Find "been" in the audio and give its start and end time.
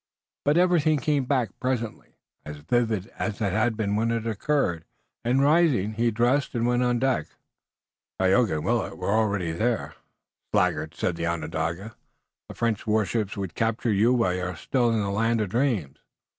3.77-3.95